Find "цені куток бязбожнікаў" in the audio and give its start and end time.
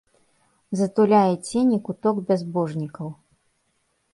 1.49-3.07